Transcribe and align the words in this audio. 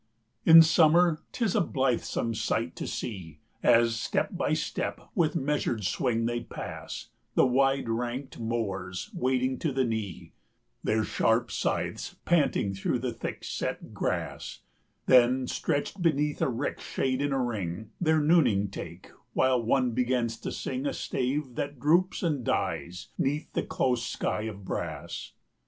In 0.47 0.63
Summer 0.63 1.21
'tis 1.31 1.53
a 1.53 1.61
blithesome 1.61 2.33
sight 2.33 2.75
to 2.77 2.87
see, 2.87 3.37
120 3.61 3.83
As, 3.85 3.95
step 3.99 4.29
by 4.35 4.53
step, 4.53 4.99
with 5.13 5.35
measured 5.35 5.83
swing, 5.83 6.25
they 6.25 6.39
pass, 6.39 7.09
The 7.35 7.45
wide 7.45 7.87
ranked 7.87 8.39
mowers 8.39 9.11
wading 9.13 9.59
to 9.59 9.71
the 9.71 9.85
knee, 9.85 10.33
Their 10.83 11.03
sharp 11.03 11.51
scythes 11.51 12.15
panting 12.25 12.73
through 12.73 12.97
the 12.97 13.13
thick 13.13 13.43
set 13.43 13.93
grass; 13.93 14.61
Then, 15.05 15.45
stretched 15.45 16.01
beneath 16.01 16.41
a 16.41 16.49
rick's 16.49 16.83
shade 16.83 17.21
in 17.21 17.31
a 17.31 17.37
ring, 17.39 17.91
Their 18.01 18.19
nooning 18.19 18.71
take, 18.71 19.11
while 19.33 19.61
one 19.61 19.91
begins 19.91 20.35
to 20.39 20.51
sing 20.51 20.79
125 20.79 20.89
A 20.89 20.93
stave 21.45 21.55
that 21.57 21.79
droops 21.79 22.23
and 22.23 22.43
dies 22.43 23.09
'neath 23.19 23.53
the 23.53 23.61
close 23.61 24.03
sky 24.03 24.45
of 24.49 24.65
brass. 24.65 25.33